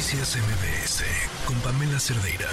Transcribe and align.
Noticias 0.00 0.34
MBS 0.34 1.04
con 1.44 1.60
Pamela 1.60 2.00
Cerdeira. 2.00 2.48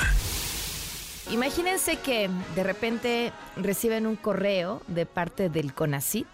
Imagínense 1.32 1.96
que 1.96 2.30
de 2.56 2.64
repente 2.66 3.32
reciben 3.56 4.06
un 4.06 4.18
correo 4.18 4.82
de 4.90 5.06
parte 5.06 5.50
del 5.50 5.74
CONACIT 5.74 6.28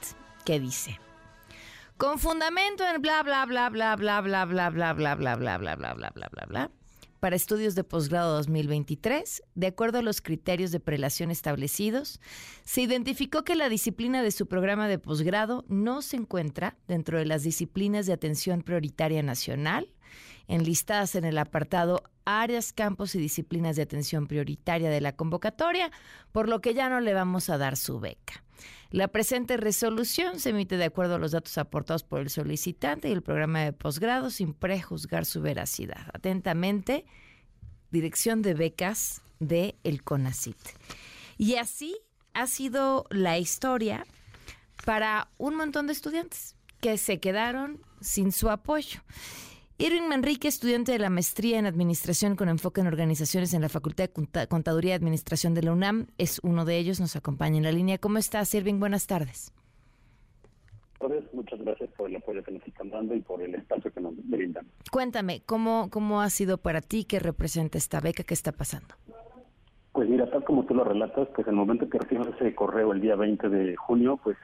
que 0.44 0.60
dice: 0.60 0.99
Con 1.97 2.18
fundamento 2.18 2.84
en 2.84 2.99
bla 2.99 3.21
bla 3.21 3.46
bla 3.46 3.70
bla 3.70 3.96
bla 3.96 4.21
bla 4.21 4.46
bla 4.46 4.71
bla 4.71 4.89
bla 4.89 5.13
bla 5.13 5.36
bla 5.36 5.36
bla 5.36 5.58
bla 5.58 5.94
bla 5.94 5.94
bla 5.94 6.29
bla 6.31 6.46
bla 6.47 6.72
para 7.20 7.36
estudios 7.36 7.76
de 7.76 7.84
posgrado 7.84 8.36
2023, 8.36 9.44
de 9.54 9.68
acuerdo 9.68 10.00
a 10.00 10.02
los 10.02 10.20
criterios 10.20 10.72
de 10.72 10.82
prelación 10.82 11.30
establecidos, 11.30 12.20
se 12.66 12.82
identificó 12.82 13.44
que 13.44 13.56
la 13.56 13.70
disciplina 13.70 14.24
de 14.24 14.32
su 14.32 14.48
programa 14.48 14.90
de 14.90 15.00
posgrado 15.00 15.64
no 15.70 16.02
se 16.02 16.18
encuentra 16.18 16.76
dentro 16.88 17.20
de 17.20 17.26
las 17.26 17.44
disciplinas 17.44 18.08
de 18.08 18.14
atención 18.14 18.62
prioritaria 18.62 19.23
nacional, 19.23 19.94
enlistadas 20.48 21.16
en 21.16 21.25
el 21.25 21.38
apartado 21.38 22.03
áreas, 22.25 22.73
campos 22.73 23.15
y 23.15 23.20
disciplinas 23.20 23.75
de 23.75 23.84
atención 23.84 24.27
prioritaria 24.27 24.89
de 24.89 25.01
la 25.01 25.15
convocatoria, 25.15 25.91
por 26.31 26.49
lo 26.49 26.61
que 26.61 26.73
ya 26.73 26.89
no 26.89 26.99
le 26.99 27.13
vamos 27.13 27.49
a 27.49 27.57
dar 27.57 27.77
su 27.77 27.99
beca. 27.99 28.43
La 28.91 29.07
presente 29.07 29.57
resolución 29.57 30.39
se 30.39 30.51
emite 30.51 30.77
de 30.77 30.85
acuerdo 30.85 31.15
a 31.15 31.17
los 31.17 31.31
datos 31.31 31.57
aportados 31.57 32.03
por 32.03 32.21
el 32.21 32.29
solicitante 32.29 33.09
y 33.09 33.11
el 33.11 33.23
programa 33.23 33.61
de 33.61 33.73
posgrado 33.73 34.29
sin 34.29 34.53
prejuzgar 34.53 35.25
su 35.25 35.41
veracidad. 35.41 36.07
Atentamente, 36.13 37.05
Dirección 37.91 38.41
de 38.41 38.53
Becas 38.53 39.21
de 39.39 39.75
el 39.84 40.03
CONACIT. 40.03 40.57
Y 41.37 41.55
así 41.55 41.98
ha 42.34 42.48
sido 42.48 43.05
la 43.09 43.37
historia 43.39 44.05
para 44.85 45.29
un 45.37 45.55
montón 45.55 45.87
de 45.87 45.93
estudiantes 45.93 46.55
que 46.79 46.98
se 46.98 47.20
quedaron 47.20 47.81
sin 48.01 48.31
su 48.31 48.49
apoyo. 48.49 49.01
Irving 49.83 50.07
Manrique, 50.07 50.47
estudiante 50.47 50.93
de 50.93 50.99
la 50.99 51.09
maestría 51.09 51.59
en 51.59 51.65
Administración 51.65 52.37
con 52.37 52.47
enfoque 52.47 52.79
en 52.79 52.87
organizaciones 52.87 53.53
en 53.53 53.59
la 53.59 53.67
Facultad 53.67 54.09
de 54.09 54.48
Contaduría 54.48 54.91
y 54.91 54.95
Administración 54.95 55.53
de 55.53 55.62
la 55.62 55.73
UNAM, 55.73 56.07
es 56.17 56.40
uno 56.41 56.63
de 56.63 56.77
ellos, 56.77 57.01
nos 57.01 57.17
acompaña 57.17 57.57
en 57.57 57.63
la 57.63 57.73
línea. 57.73 57.98
¿Cómo 57.98 58.17
estás, 58.17 58.55
Irving? 58.55 58.79
Buenas 58.79 59.07
tardes. 59.07 59.51
Muchas 61.34 61.59
gracias 61.59 61.90
por 61.98 62.09
el 62.09 62.15
apoyo 62.15 62.41
que 62.45 62.51
nos 62.53 62.65
están 62.65 62.91
dando 62.91 63.13
y 63.13 63.20
por 63.20 63.41
el 63.41 63.55
espacio 63.55 63.91
que 63.91 63.99
nos 63.99 64.14
brindan. 64.30 64.66
Cuéntame, 64.90 65.42
¿cómo, 65.45 65.90
cómo 65.92 66.22
ha 66.22 66.30
sido 66.30 66.59
para 66.59 66.80
ti? 66.80 67.03
¿Qué 67.03 67.20
representa 67.20 67.78
esta 67.78 68.00
beca? 68.00 68.23
¿Qué 68.23 68.36
está 68.36 68.53
pasando? 68.53 68.95
Pues 69.92 70.08
mira, 70.08 70.31
tal 70.31 70.45
como 70.45 70.64
tú 70.64 70.75
lo 70.75 70.86
relatas, 70.86 71.28
pues 71.36 71.45
el 71.45 71.56
momento 71.56 71.90
que 71.90 72.00
recibimos 72.00 72.30
ese 72.40 72.56
correo 72.56 72.94
el 72.94 73.02
día 73.02 73.18
20 73.18 73.50
de 73.50 73.75
junio, 73.75 74.18
pues 74.23 74.38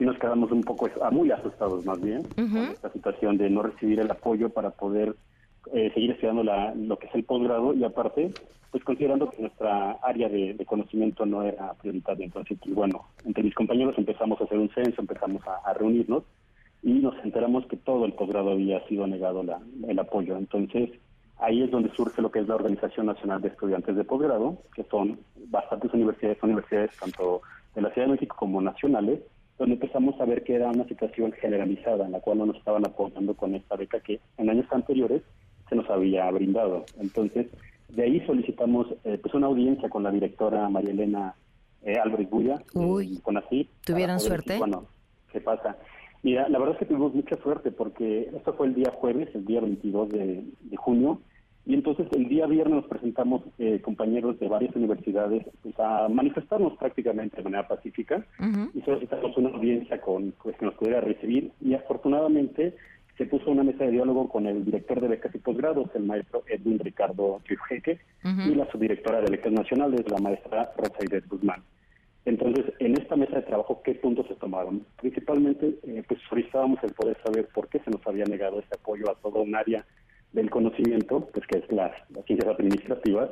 sí 0.00 0.06
nos 0.06 0.18
quedamos 0.18 0.50
un 0.50 0.62
poco 0.62 0.88
muy 1.12 1.30
asustados 1.30 1.84
más 1.84 2.00
bien 2.00 2.22
con 2.34 2.56
esta 2.56 2.90
situación 2.90 3.36
de 3.36 3.50
no 3.50 3.62
recibir 3.62 4.00
el 4.00 4.10
apoyo 4.10 4.48
para 4.48 4.70
poder 4.70 5.14
eh, 5.74 5.90
seguir 5.92 6.12
estudiando 6.12 6.42
la, 6.42 6.74
lo 6.74 6.98
que 6.98 7.06
es 7.06 7.14
el 7.14 7.24
posgrado. 7.24 7.74
Y 7.74 7.84
aparte 7.84 8.32
pues 8.70 8.82
considerando 8.82 9.28
que 9.28 9.42
nuestra 9.42 9.98
área 10.02 10.30
de, 10.30 10.56
conocimiento 10.64 11.26
no 11.26 11.42
era 11.42 11.74
prioritaria. 11.74 12.24
Entonces 12.24 12.56
pues, 12.62 12.74
bueno 12.74 13.04
entre 13.26 13.42
mis 13.42 13.54
compañeros 13.54 13.94
empezamos 13.98 14.40
a 14.40 14.44
hacer 14.44 14.56
un 14.56 14.70
censo 14.70 15.02
empezamos 15.02 15.42
a, 15.46 15.70
reunirnos 15.74 16.24
y 16.82 16.92
nos 16.94 17.14
enteramos 17.22 17.66
que 17.66 17.76
todo 17.76 18.06
el 18.06 18.14
posgrado 18.14 18.52
había 18.52 18.80
sido 18.86 19.06
negado 19.06 19.42
la, 19.42 19.60
el 19.86 19.98
apoyo. 19.98 20.38
Entonces 20.38 20.92
ahí 21.36 21.62
es 21.62 21.70
donde 21.70 21.94
surge 21.94 22.22
lo 22.22 22.30
que 22.30 22.38
es 22.38 22.48
la 22.48 22.54
Organización 22.54 23.04
Nacional 23.04 23.42
de 23.42 23.48
Estudiantes 23.48 23.94
de 23.94 24.04
Posgrado 24.04 24.62
que 24.74 24.84
son 24.84 25.18
bastantes 25.48 25.92
universidades 25.92 26.42
universidades 26.42 26.96
tanto 26.98 27.42
de 27.74 27.82
la 27.82 27.90
Ciudad 27.90 28.06
de 28.06 28.12
México 28.14 28.34
como 28.38 28.62
nacionales 28.62 29.20
donde 29.60 29.74
empezamos 29.74 30.18
a 30.18 30.24
ver 30.24 30.42
que 30.42 30.54
era 30.54 30.70
una 30.70 30.88
situación 30.88 31.32
generalizada 31.32 32.06
en 32.06 32.12
la 32.12 32.20
cual 32.20 32.38
no 32.38 32.46
nos 32.46 32.56
estaban 32.56 32.86
apoyando 32.86 33.34
con 33.36 33.54
esta 33.54 33.76
beca 33.76 34.00
que 34.00 34.18
en 34.38 34.48
años 34.48 34.64
anteriores 34.70 35.20
se 35.68 35.76
nos 35.76 35.88
había 35.90 36.30
brindado. 36.30 36.86
Entonces, 36.98 37.46
de 37.90 38.02
ahí 38.02 38.24
solicitamos 38.24 38.86
eh, 39.04 39.18
pues 39.20 39.34
una 39.34 39.48
audiencia 39.48 39.90
con 39.90 40.02
la 40.02 40.10
directora 40.10 40.66
María 40.70 40.92
Elena 40.92 41.34
eh, 41.82 41.98
Álvarez 42.02 42.30
Bulla, 42.30 42.62
Uy, 42.72 43.18
con 43.18 43.36
así. 43.36 43.68
¿Tuvieron 43.84 44.18
suerte? 44.18 44.56
bueno, 44.56 44.86
¿qué 45.30 45.42
pasa? 45.42 45.76
Mira, 46.22 46.48
la 46.48 46.58
verdad 46.58 46.76
es 46.76 46.78
que 46.78 46.86
tuvimos 46.86 47.14
mucha 47.14 47.36
suerte 47.42 47.70
porque 47.70 48.30
esto 48.34 48.54
fue 48.54 48.66
el 48.68 48.74
día 48.74 48.90
jueves, 48.92 49.28
el 49.34 49.44
día 49.44 49.60
22 49.60 50.08
de 50.08 50.76
junio, 50.78 51.20
y 51.66 51.74
entonces 51.74 52.06
el 52.12 52.28
día 52.28 52.46
viernes 52.46 52.76
nos 52.76 52.86
presentamos 52.86 53.42
eh, 53.58 53.80
compañeros 53.82 54.38
de 54.40 54.48
varias 54.48 54.74
universidades 54.74 55.46
pues, 55.62 55.78
a 55.78 56.08
manifestarnos 56.08 56.76
prácticamente 56.78 57.36
de 57.36 57.42
manera 57.42 57.68
pacífica 57.68 58.24
y 58.74 58.80
solicitamos 58.80 59.36
una 59.36 59.50
audiencia 59.50 60.00
con 60.00 60.32
pues, 60.42 60.56
que 60.56 60.64
nos 60.64 60.74
pudiera 60.74 61.00
recibir 61.00 61.52
y 61.60 61.74
afortunadamente 61.74 62.74
se 63.20 63.26
puso 63.26 63.50
una 63.50 63.62
mesa 63.62 63.84
de 63.84 63.90
diálogo 63.90 64.30
con 64.30 64.46
el 64.46 64.64
director 64.64 64.98
de 64.98 65.08
becas 65.08 65.34
y 65.34 65.38
posgrados, 65.38 65.90
el 65.94 66.04
maestro 66.04 66.42
Edwin 66.48 66.78
Ricardo 66.78 67.38
Trijeque, 67.44 67.98
y 68.24 68.54
la 68.54 68.70
subdirectora 68.72 69.20
de 69.20 69.30
becas 69.30 69.52
nacionales, 69.52 70.10
la 70.10 70.16
maestra 70.16 70.72
Rosa 70.78 71.20
Guzmán. 71.28 71.62
Entonces, 72.24 72.72
en 72.78 72.96
esta 72.98 73.16
mesa 73.16 73.36
de 73.36 73.42
trabajo, 73.42 73.82
¿qué 73.84 73.94
puntos 73.94 74.26
se 74.26 74.36
tomaron? 74.36 74.86
Principalmente, 75.00 75.78
eh, 75.82 76.02
pues 76.08 76.18
solicitábamos 76.30 76.82
el 76.82 76.94
poder 76.94 77.18
saber 77.22 77.46
por 77.54 77.68
qué 77.68 77.80
se 77.80 77.90
nos 77.90 78.06
había 78.06 78.24
negado 78.24 78.58
este 78.60 78.76
apoyo 78.76 79.10
a 79.10 79.14
todo 79.16 79.42
un 79.42 79.54
área 79.54 79.84
del 80.32 80.50
conocimiento, 80.50 81.28
pues 81.32 81.46
que 81.46 81.58
es 81.58 81.72
las, 81.72 81.92
ciencias 82.26 82.54
administrativas, 82.54 83.30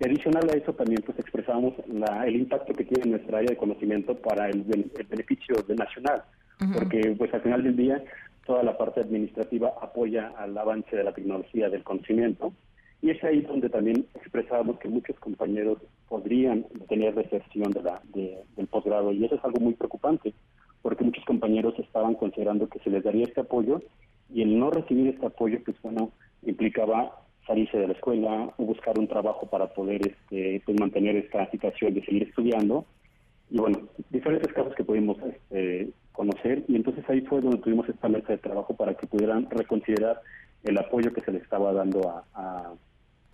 y 0.00 0.06
adicional 0.06 0.48
a 0.48 0.56
eso 0.56 0.72
también 0.72 1.02
pues 1.04 1.18
expresamos 1.18 1.74
la, 1.88 2.26
el 2.26 2.36
impacto 2.36 2.72
que 2.72 2.84
tiene 2.84 3.10
nuestra 3.10 3.38
área 3.38 3.50
de 3.50 3.56
conocimiento 3.56 4.16
para 4.16 4.48
el, 4.48 4.62
beneficio 4.62 5.56
nacional, 5.76 6.22
porque 6.72 7.14
pues 7.18 7.34
al 7.34 7.42
final 7.42 7.64
del 7.64 7.76
día 7.76 8.04
toda 8.46 8.62
la 8.62 8.78
parte 8.78 9.00
administrativa 9.00 9.74
apoya 9.82 10.32
al 10.38 10.56
avance 10.56 10.96
de 10.96 11.04
la 11.04 11.12
tecnología 11.12 11.68
del 11.68 11.82
conocimiento. 11.82 12.52
Y 13.00 13.10
es 13.10 13.22
ahí 13.22 13.42
donde 13.42 13.68
también 13.68 14.06
expresábamos 14.14 14.78
que 14.78 14.88
muchos 14.88 15.16
compañeros 15.20 15.78
podrían 16.08 16.64
tener 16.88 17.14
deserción 17.14 17.70
de 17.70 17.82
la, 17.82 18.00
del 18.12 18.66
posgrado. 18.68 19.12
Y 19.12 19.24
eso 19.24 19.36
es 19.36 19.44
algo 19.44 19.60
muy 19.60 19.74
preocupante 19.74 20.34
porque 20.82 21.04
muchos 21.04 21.24
compañeros 21.24 21.74
estaban 21.78 22.14
considerando 22.14 22.68
que 22.68 22.78
se 22.80 22.90
les 22.90 23.04
daría 23.04 23.24
este 23.24 23.40
apoyo 23.40 23.82
y 24.32 24.42
el 24.42 24.58
no 24.58 24.70
recibir 24.70 25.08
este 25.08 25.26
apoyo 25.26 25.58
pues 25.64 25.76
bueno 25.82 26.10
implicaba 26.42 27.18
salirse 27.46 27.78
de 27.78 27.88
la 27.88 27.94
escuela 27.94 28.52
o 28.58 28.64
buscar 28.64 28.98
un 28.98 29.08
trabajo 29.08 29.46
para 29.46 29.66
poder 29.68 30.06
este, 30.06 30.62
pues, 30.64 30.78
mantener 30.78 31.16
esta 31.16 31.50
situación 31.50 31.94
de 31.94 32.04
seguir 32.04 32.24
estudiando. 32.24 32.84
Y 33.50 33.58
bueno, 33.58 33.80
diferentes 34.10 34.52
casos 34.52 34.74
que 34.74 34.84
pudimos 34.84 35.16
este, 35.22 35.88
conocer. 36.12 36.64
Y 36.68 36.76
entonces 36.76 37.04
ahí 37.08 37.22
fue 37.22 37.40
donde 37.40 37.58
tuvimos 37.58 37.88
esta 37.88 38.08
mesa 38.08 38.32
de 38.32 38.38
trabajo 38.38 38.76
para 38.76 38.94
que 38.94 39.06
pudieran 39.06 39.48
reconsiderar 39.50 40.20
el 40.64 40.76
apoyo 40.76 41.12
que 41.12 41.22
se 41.22 41.32
le 41.32 41.38
estaba 41.38 41.72
dando 41.72 42.22
a, 42.34 42.74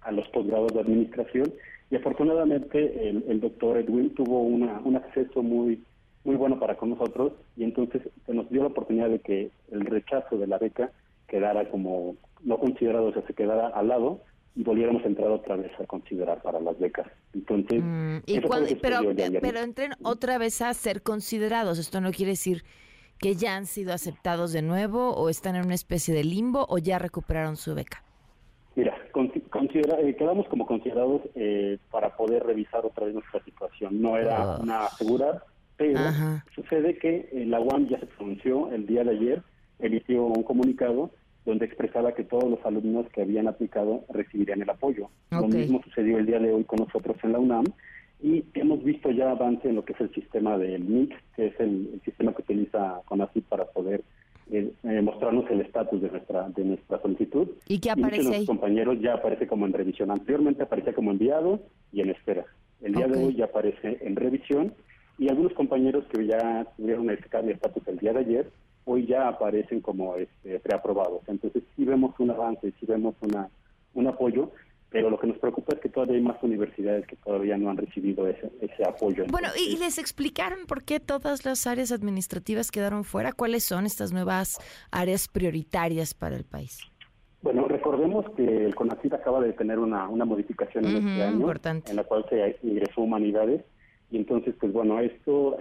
a, 0.02 0.12
los 0.12 0.28
posgrados 0.28 0.72
de 0.74 0.80
administración. 0.80 1.52
Y 1.90 1.96
afortunadamente 1.96 3.08
el, 3.08 3.40
doctor 3.40 3.78
Edwin 3.78 4.14
tuvo 4.14 4.42
una, 4.42 4.80
un 4.84 4.96
acceso 4.96 5.42
muy 5.42 5.82
muy 6.24 6.36
bueno 6.36 6.58
para 6.58 6.76
con 6.76 6.90
nosotros. 6.90 7.32
Y 7.56 7.64
entonces 7.64 8.02
se 8.24 8.34
nos 8.34 8.48
dio 8.50 8.62
la 8.62 8.68
oportunidad 8.68 9.08
de 9.08 9.18
que 9.18 9.50
el 9.72 9.80
rechazo 9.84 10.38
de 10.38 10.46
la 10.46 10.58
beca 10.58 10.90
quedara 11.26 11.68
como 11.70 12.16
no 12.44 12.58
considerado, 12.58 13.06
o 13.06 13.12
sea, 13.12 13.26
se 13.26 13.34
quedara 13.34 13.68
al 13.68 13.88
lado 13.88 14.20
y 14.54 14.62
volviéramos 14.62 15.02
a 15.04 15.08
entrar 15.08 15.30
otra 15.30 15.56
vez 15.56 15.72
a 15.80 15.86
considerar 15.86 16.40
para 16.42 16.60
las 16.60 16.78
becas. 16.78 17.08
Entonces, 17.34 17.82
mm, 17.82 18.18
pero, 18.80 19.00
pero 19.40 19.58
entren 19.58 19.92
otra 20.02 20.38
vez 20.38 20.62
a 20.62 20.72
ser 20.74 21.02
considerados. 21.02 21.78
Esto 21.78 22.00
no 22.00 22.12
quiere 22.12 22.32
decir 22.32 22.62
que 23.18 23.34
ya 23.34 23.56
han 23.56 23.66
sido 23.66 23.92
aceptados 23.92 24.52
de 24.52 24.62
nuevo 24.62 25.14
o 25.14 25.28
están 25.28 25.56
en 25.56 25.64
una 25.64 25.74
especie 25.74 26.14
de 26.14 26.24
limbo 26.24 26.66
o 26.68 26.78
ya 26.78 26.98
recuperaron 26.98 27.56
su 27.56 27.74
beca. 27.74 28.02
Mira, 28.76 28.96
considera, 29.50 30.00
eh, 30.00 30.16
quedamos 30.16 30.48
como 30.48 30.66
considerados 30.66 31.22
eh, 31.36 31.78
para 31.90 32.16
poder 32.16 32.44
revisar 32.44 32.84
otra 32.84 33.06
vez 33.06 33.14
nuestra 33.14 33.42
situación. 33.44 34.02
No 34.02 34.16
era 34.16 34.56
una 34.58 34.86
asegurar, 34.86 35.44
pero 35.76 36.00
sucede 36.54 36.98
que 36.98 37.28
eh, 37.32 37.44
la 37.46 37.60
UAM 37.60 37.88
ya 37.88 38.00
se 38.00 38.06
pronunció 38.06 38.70
el 38.72 38.86
día 38.86 39.04
de 39.04 39.10
ayer, 39.12 39.42
emitió 39.78 40.24
un 40.24 40.42
comunicado 40.42 41.10
donde 41.44 41.66
expresaba 41.66 42.14
que 42.14 42.24
todos 42.24 42.48
los 42.48 42.64
alumnos 42.64 43.06
que 43.10 43.22
habían 43.22 43.48
aplicado 43.48 44.04
recibirían 44.08 44.62
el 44.62 44.70
apoyo. 44.70 45.08
Lo 45.30 45.46
mismo 45.46 45.82
sucedió 45.84 46.18
el 46.18 46.26
día 46.26 46.38
de 46.38 46.52
hoy 46.52 46.64
con 46.64 46.78
nosotros 46.78 47.16
en 47.22 47.32
la 47.32 47.38
UNAM 47.38 47.66
y 48.22 48.44
hemos 48.54 48.82
visto 48.82 49.10
ya 49.10 49.30
avance 49.30 49.68
en 49.68 49.76
lo 49.76 49.84
que 49.84 49.92
es 49.92 50.00
el 50.00 50.14
sistema 50.14 50.56
del 50.56 50.84
MIC, 50.84 51.14
que 51.36 51.46
es 51.48 51.60
el, 51.60 52.00
sistema 52.04 52.32
que 52.32 52.42
utiliza 52.42 53.02
CONACYT 53.04 53.44
para 53.44 53.66
poder 53.66 54.02
eh, 54.50 54.72
eh, 54.84 55.00
mostrarnos 55.02 55.50
el 55.50 55.60
estatus 55.60 56.00
de 56.00 56.10
nuestra 56.10 56.48
de 56.48 56.64
nuestra 56.64 57.00
solicitud. 57.02 57.48
¿Y 57.68 57.78
qué 57.78 57.90
aparece 57.90 58.38
y 58.38 58.46
compañeros 58.46 58.98
ya 59.00 59.14
aparece 59.14 59.46
como 59.46 59.66
en 59.66 59.74
revisión. 59.74 60.10
Anteriormente 60.10 60.62
aparecía 60.62 60.94
como 60.94 61.10
enviado 61.10 61.60
y 61.92 62.00
en 62.00 62.10
espera. 62.10 62.46
El 62.82 62.94
día 62.94 63.08
de 63.08 63.18
hoy 63.18 63.34
ya 63.34 63.46
aparece 63.46 63.98
en 64.00 64.16
revisión 64.16 64.72
y 65.18 65.28
algunos 65.28 65.52
compañeros 65.52 66.04
que 66.10 66.26
ya 66.26 66.66
tuvieron 66.76 67.10
el 67.10 67.18
estatus 67.18 67.88
el 67.88 67.98
día 67.98 68.12
de 68.12 68.20
ayer 68.20 68.50
hoy 68.84 69.06
ya 69.06 69.28
aparecen 69.28 69.80
como 69.80 70.16
este, 70.16 70.58
preaprobados. 70.60 71.22
Entonces 71.28 71.62
sí 71.76 71.84
vemos 71.84 72.14
un 72.18 72.30
avance, 72.30 72.72
sí 72.78 72.86
vemos 72.86 73.14
una, 73.20 73.48
un 73.94 74.06
apoyo, 74.06 74.50
pero 74.90 75.10
lo 75.10 75.18
que 75.18 75.26
nos 75.26 75.38
preocupa 75.38 75.74
es 75.74 75.80
que 75.80 75.88
todavía 75.88 76.16
hay 76.16 76.22
más 76.22 76.40
universidades 76.42 77.06
que 77.06 77.16
todavía 77.16 77.56
no 77.56 77.68
han 77.68 77.76
recibido 77.76 78.28
ese, 78.28 78.52
ese 78.60 78.84
apoyo. 78.84 79.24
Bueno, 79.28 79.48
¿y 79.58 79.76
les 79.78 79.98
explicaron 79.98 80.66
por 80.66 80.84
qué 80.84 81.00
todas 81.00 81.44
las 81.44 81.66
áreas 81.66 81.90
administrativas 81.90 82.70
quedaron 82.70 83.04
fuera? 83.04 83.32
¿Cuáles 83.32 83.64
son 83.64 83.86
estas 83.86 84.12
nuevas 84.12 84.60
áreas 84.92 85.26
prioritarias 85.26 86.14
para 86.14 86.36
el 86.36 86.44
país? 86.44 86.78
Bueno, 87.42 87.68
recordemos 87.68 88.24
que 88.36 88.64
el 88.64 88.74
CONACYT 88.74 89.12
acaba 89.12 89.40
de 89.40 89.52
tener 89.52 89.78
una, 89.78 90.08
una 90.08 90.24
modificación 90.24 90.86
en 90.86 90.96
este 90.96 91.22
año, 91.24 91.52
en 91.86 91.96
la 91.96 92.04
cual 92.04 92.24
se 92.30 92.56
ingresó 92.62 93.02
humanidades, 93.02 93.62
y 94.10 94.16
entonces, 94.16 94.54
pues 94.58 94.72
bueno, 94.72 95.00
esto 95.00 95.58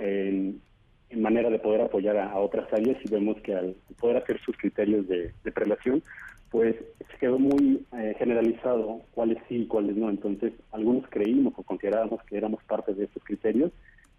manera 1.17 1.49
de 1.49 1.59
poder 1.59 1.81
apoyar 1.81 2.17
a, 2.17 2.37
otras 2.37 2.71
áreas, 2.73 2.97
y 3.03 3.09
vemos 3.09 3.37
que 3.41 3.55
al 3.55 3.75
poder 3.99 4.17
hacer 4.17 4.39
sus 4.41 4.57
criterios 4.57 5.07
de, 5.07 5.31
prelación, 5.53 6.01
pues 6.49 6.75
se 7.11 7.17
quedó 7.19 7.39
muy 7.39 7.85
eh, 7.93 8.15
generalizado 8.17 9.01
cuáles 9.13 9.37
sí 9.47 9.61
y 9.61 9.67
cuáles 9.67 9.95
no. 9.95 10.09
Entonces, 10.09 10.53
algunos 10.71 11.09
creímos 11.09 11.53
o 11.57 11.63
considerábamos 11.63 12.21
que 12.23 12.37
éramos 12.37 12.63
parte 12.63 12.93
de 12.93 13.05
estos 13.05 13.23
criterios 13.23 13.71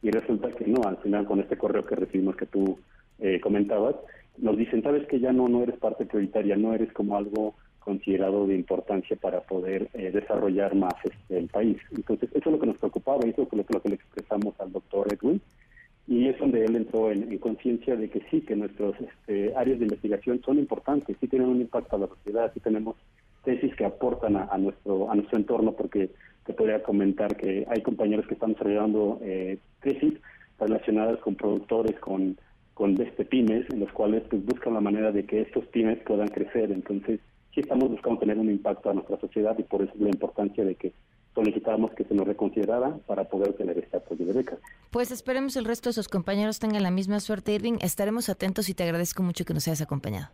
y 0.03 0.11
resulta 0.11 0.51
que 0.51 0.67
no. 0.67 0.83
Al 0.83 0.97
final, 0.99 1.27
con 1.27 1.41
este 1.41 1.57
correo 1.57 1.85
que 1.85 1.95
recibimos 1.95 2.37
que 2.37 2.47
tú 2.47 2.79
eh, 3.21 3.41
comentabas, 3.41 3.95
nos 4.39 4.57
dicen, 4.57 4.83
sabes 4.83 5.07
que 5.07 5.21
ya 5.21 5.33
no, 5.33 5.49
no 5.49 5.63
eres 5.63 5.79
parte 5.79 6.07
prioritaria, 6.07 6.57
no 6.57 6.75
eres 6.75 6.93
como 6.93 7.17
algo 7.17 7.55
considerado 7.79 8.47
de 8.47 8.55
importancia 8.55 9.17
para 9.17 9.43
poder 9.43 9.89
eh, 9.93 10.11
desarrollar 10.11 10.75
más 10.75 10.95
este, 11.05 11.39
el 11.39 11.49
país. 11.49 11.77
Entonces, 11.95 12.31
eso 12.33 12.49
es 12.49 12.53
lo 12.53 12.59
que 12.59 12.67
nos 12.67 12.79
preocupaba 12.79 13.25
y 13.27 13.31
eso 13.31 13.43
es 13.43 13.53
lo 13.53 13.83
que 13.83 13.89
le 13.89 13.95
expresamos 13.95 14.59
al 14.59 14.73
doctor 14.73 15.07
Edwin 15.13 15.41
y 16.07 16.29
es 16.29 16.39
donde 16.39 16.65
él 16.65 16.77
entró 16.77 17.11
en, 17.11 17.39
conciencia 17.39 17.97
de 17.97 18.11
que 18.11 18.21
sí, 18.31 18.43
que 18.43 18.57
nuestras 18.57 18.93
este, 19.01 19.55
áreas 19.57 19.79
de 19.79 19.87
investigación 19.87 20.41
son 20.45 20.59
importantes, 20.59 21.17
sí 21.21 21.29
tienen 21.29 21.49
un 21.49 21.61
impacto 21.61 21.97
a 21.97 22.01
la 22.01 22.09
sociedad, 22.09 22.51
sí 22.53 22.61
tenemos 22.61 22.97
tesis 23.43 23.75
que 23.75 23.85
aportan 23.85 24.37
a, 24.37 24.57
nuestro 24.59 25.11
a 25.11 25.15
nuestro 25.15 25.39
entorno, 25.39 25.73
porque 25.73 26.11
te 26.45 26.53
podría 26.53 26.83
comentar 26.83 27.37
que 27.37 27.67
hay 27.69 27.83
compañeros 27.83 28.27
que 28.27 28.35
están 28.35 28.53
desarrollando 28.53 29.19
eh, 29.23 29.59
tesis 29.81 30.15
relacionadas 30.59 31.19
con 31.21 31.35
productores, 31.37 31.99
con, 32.01 32.37
con 32.75 33.01
este, 33.01 33.25
pymes, 33.25 33.69
en 33.71 33.81
los 33.81 33.93
cuales 33.93 34.23
pues, 34.29 34.45
buscan 34.45 34.75
la 34.75 34.81
manera 34.81 35.11
de 35.11 35.25
que 35.25 35.43
estos 35.43 35.67
pymes 35.67 35.99
puedan 36.07 36.29
crecer. 36.29 36.71
Entonces, 36.71 37.21
sí 37.55 37.61
estamos 37.61 37.91
buscando 37.91 38.21
tener 38.21 38.39
un 38.39 38.51
impacto 38.51 38.91
a 38.91 38.95
nuestra 38.95 39.19
sociedad 39.19 39.57
y 39.59 39.63
por 39.63 39.83
eso 39.83 39.93
la 39.99 40.11
importancia 40.11 40.65
de 40.65 40.75
que 40.75 40.93
solicitamos 41.35 41.93
que 41.93 42.05
se 42.05 42.15
nos 42.15 42.27
reconsiderara 42.27 42.97
para 43.07 43.25
poder 43.25 43.55
tener 43.55 43.77
este 43.79 43.97
apoyo 43.97 44.25
de 44.25 44.33
becas. 44.33 44.59
Pues 44.91 45.11
esperemos 45.11 45.57
el 45.57 45.65
resto 45.65 45.89
de 45.89 45.95
sus 45.95 46.09
compañeros 46.09 46.61
tengan 46.61 46.83
la 46.83 46.91
misma 46.91 47.21
suerte, 47.21 47.53
Irving. 47.53 47.79
Estaremos 47.81 48.29
atentos 48.29 48.69
y 48.69 48.75
te 48.75 48.85
agradezco 48.85 49.23
mucho 49.23 49.45
que 49.45 49.55
nos 49.55 49.67
hayas 49.67 49.83
acompañado. 49.83 50.29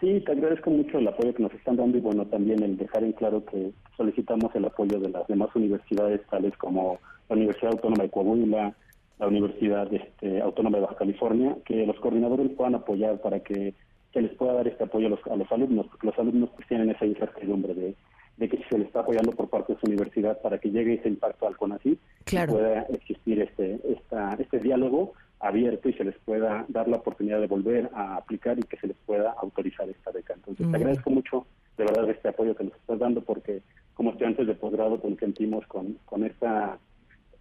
Sí, 0.00 0.20
te 0.24 0.30
agradezco 0.30 0.70
mucho 0.70 0.98
el 0.98 1.08
apoyo 1.08 1.34
que 1.34 1.42
nos 1.42 1.52
están 1.54 1.76
dando 1.76 1.98
y 1.98 2.00
bueno, 2.00 2.24
también 2.26 2.62
el 2.62 2.76
dejar 2.76 3.02
en 3.02 3.12
claro 3.12 3.44
que 3.44 3.72
solicitamos 3.96 4.54
el 4.54 4.64
apoyo 4.64 5.00
de 5.00 5.08
las 5.08 5.26
demás 5.26 5.48
universidades, 5.56 6.24
tales 6.30 6.56
como 6.56 7.00
la 7.28 7.34
Universidad 7.34 7.72
Autónoma 7.72 8.04
de 8.04 8.10
Coahuila, 8.10 8.74
la 9.18 9.26
Universidad 9.26 9.92
este, 9.92 10.40
Autónoma 10.40 10.76
de 10.76 10.84
Baja 10.84 10.94
California, 10.94 11.56
que 11.64 11.84
los 11.84 11.98
coordinadores 11.98 12.48
puedan 12.50 12.76
apoyar 12.76 13.20
para 13.20 13.40
que 13.40 13.74
se 14.12 14.22
les 14.22 14.32
pueda 14.36 14.52
dar 14.52 14.68
este 14.68 14.84
apoyo 14.84 15.08
a 15.08 15.10
los, 15.10 15.26
a 15.26 15.34
los 15.34 15.50
alumnos, 15.50 15.86
porque 15.88 16.06
los 16.06 16.18
alumnos 16.18 16.50
pues, 16.54 16.68
tienen 16.68 16.90
esa 16.90 17.04
incertidumbre 17.04 17.74
de 17.74 17.94
de 18.38 18.48
que 18.48 18.64
se 18.70 18.78
le 18.78 18.84
está 18.84 19.00
apoyando 19.00 19.32
por 19.32 19.48
parte 19.48 19.74
de 19.74 19.80
su 19.80 19.86
universidad 19.86 20.40
para 20.40 20.58
que 20.58 20.70
llegue 20.70 20.94
ese 20.94 21.08
impacto 21.08 21.46
al 21.46 21.56
CONACYT 21.56 21.98
y 22.30 22.46
pueda 22.46 22.82
existir 22.82 23.40
este 23.40 23.80
esta, 23.92 24.34
este 24.34 24.60
diálogo 24.60 25.12
abierto 25.40 25.88
y 25.88 25.92
se 25.94 26.04
les 26.04 26.16
pueda 26.20 26.64
dar 26.68 26.88
la 26.88 26.98
oportunidad 26.98 27.40
de 27.40 27.46
volver 27.46 27.90
a 27.94 28.16
aplicar 28.16 28.58
y 28.58 28.62
que 28.62 28.76
se 28.76 28.88
les 28.88 28.96
pueda 29.06 29.32
autorizar 29.32 29.88
esta 29.88 30.10
beca. 30.10 30.34
Entonces, 30.34 30.68
te 30.68 30.76
agradezco 30.76 31.10
mucho 31.10 31.46
de 31.76 31.84
verdad 31.84 32.10
este 32.10 32.28
apoyo 32.28 32.56
que 32.56 32.64
nos 32.64 32.74
estás 32.74 32.98
dando 32.98 33.22
porque 33.22 33.62
como 33.94 34.10
estudiantes 34.10 34.46
de 34.46 34.54
posgrado 34.54 35.00
pues, 35.00 35.16
sentimos 35.18 35.66
con, 35.66 35.98
con 36.04 36.24
esta 36.24 36.78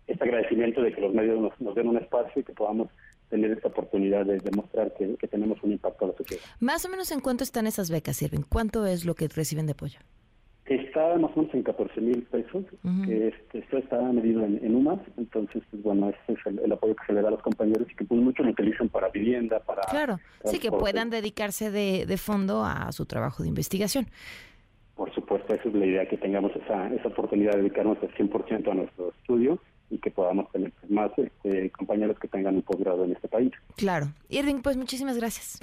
este 0.07 0.23
agradecimiento 0.23 0.81
de 0.81 0.93
que 0.93 1.01
los 1.01 1.13
medios 1.13 1.39
nos, 1.39 1.59
nos 1.59 1.75
den 1.75 1.89
un 1.89 1.97
espacio 1.97 2.41
y 2.41 2.43
que 2.43 2.53
podamos 2.53 2.89
tener 3.29 3.51
esta 3.51 3.67
oportunidad 3.67 4.25
de 4.25 4.37
demostrar 4.39 4.93
que, 4.97 5.15
que, 5.17 5.27
tenemos 5.27 5.61
un 5.61 5.73
impacto 5.73 6.05
a 6.05 6.07
la 6.09 6.13
sociedad. 6.15 6.41
Más 6.61 6.85
o 6.85 6.89
menos 6.89 7.11
en 7.11 7.19
cuánto 7.19 7.43
están 7.43 7.67
esas 7.67 7.91
becas, 7.91 8.15
Sirven? 8.15 8.45
¿Cuánto 8.47 8.85
es 8.85 9.03
lo 9.03 9.15
que 9.15 9.27
reciben 9.27 9.65
de 9.65 9.73
apoyo? 9.73 9.99
Está 11.07 11.19
más 11.19 11.31
o 11.35 11.39
menos 11.39 11.53
en 11.53 11.63
14 11.63 12.01
mil 12.01 12.23
pesos, 12.23 12.65
que 13.05 13.27
este, 13.29 13.59
esto 13.59 13.77
está 13.77 14.01
medido 14.11 14.43
en, 14.43 14.75
UMAS, 14.75 14.99
entonces, 15.17 15.63
pues 15.71 15.83
bueno, 15.83 16.09
ese 16.09 16.33
es 16.33 16.45
el, 16.45 16.71
apoyo 16.71 16.95
que 16.95 17.05
se 17.05 17.13
le 17.13 17.21
da 17.21 17.29
a 17.29 17.31
los 17.31 17.41
compañeros 17.41 17.87
y 17.89 17.95
que 17.95 18.03
pues 18.03 18.19
muchos 18.19 18.45
lo 18.45 18.51
utilizan 18.51 18.89
para 18.89 19.09
vivienda, 19.09 19.59
para... 19.59 19.83
Claro, 19.83 20.19
sí, 20.45 20.59
que 20.59 20.71
puedan 20.71 21.09
dedicarse 21.09 21.71
de, 21.71 22.05
de 22.05 22.17
fondo 22.17 22.63
a 22.65 22.91
su 22.91 23.05
trabajo 23.05 23.43
de 23.43 23.49
investigación. 23.49 24.07
Por 24.95 25.13
supuesto, 25.13 25.53
esa 25.53 25.69
es 25.69 25.75
la 25.75 25.85
idea, 25.85 26.07
que 26.07 26.17
tengamos 26.17 26.51
esa, 26.55 26.87
esa 26.93 27.07
oportunidad 27.07 27.53
de 27.53 27.59
dedicarnos 27.59 27.97
al 28.01 28.13
100% 28.13 28.71
a 28.71 28.73
nuestro 28.73 29.09
estudio 29.09 29.59
y 29.89 29.99
que 29.99 30.11
podamos 30.11 30.51
tener 30.51 30.73
más 30.89 31.11
este, 31.17 31.69
compañeros 31.71 32.17
que 32.19 32.27
tengan 32.27 32.55
un 32.55 32.63
posgrado 32.63 33.05
en 33.05 33.13
este 33.13 33.27
país. 33.27 33.51
Claro. 33.75 34.07
Irving, 34.29 34.61
pues 34.61 34.75
muchísimas 34.75 35.17
gracias. 35.17 35.59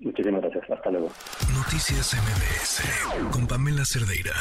Muchísimas 0.00 0.42
gracias. 0.42 0.70
Hasta 0.70 0.90
luego. 0.90 1.08
Noticias 1.54 2.14
MBS 2.14 3.32
con 3.32 3.46
Pamela 3.46 3.84
Cerdeira. 3.84 4.32